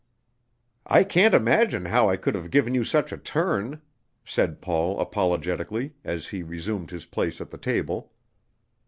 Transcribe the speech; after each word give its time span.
"I 0.87 1.03
can't 1.03 1.35
imagine 1.35 1.85
how 1.85 2.09
I 2.09 2.17
could 2.17 2.33
have 2.33 2.49
given 2.49 2.73
you 2.73 2.83
such 2.83 3.11
a 3.11 3.19
turn," 3.19 3.83
said 4.25 4.59
Paul 4.59 4.99
apologetically, 4.99 5.93
as 6.03 6.29
he 6.29 6.41
resumed 6.41 6.89
his 6.89 7.05
place 7.05 7.39
at 7.39 7.51
the 7.51 7.59
table. 7.59 8.11